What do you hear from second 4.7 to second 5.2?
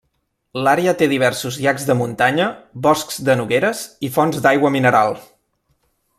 mineral.